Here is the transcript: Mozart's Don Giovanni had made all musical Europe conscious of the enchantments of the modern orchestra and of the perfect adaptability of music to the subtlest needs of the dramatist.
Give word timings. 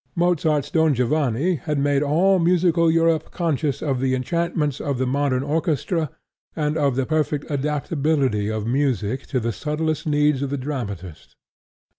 Mozart's 0.15 0.71
Don 0.71 0.95
Giovanni 0.95 1.57
had 1.57 1.77
made 1.77 2.01
all 2.01 2.39
musical 2.39 2.89
Europe 2.89 3.29
conscious 3.29 3.83
of 3.83 3.99
the 3.99 4.15
enchantments 4.15 4.81
of 4.81 4.97
the 4.97 5.05
modern 5.05 5.43
orchestra 5.43 6.09
and 6.55 6.75
of 6.75 6.95
the 6.95 7.05
perfect 7.05 7.45
adaptability 7.51 8.49
of 8.49 8.65
music 8.65 9.27
to 9.27 9.39
the 9.39 9.51
subtlest 9.53 10.07
needs 10.07 10.41
of 10.41 10.49
the 10.49 10.57
dramatist. 10.57 11.35